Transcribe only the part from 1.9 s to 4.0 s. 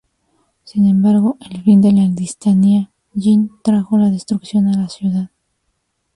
la dinastía Jin trajo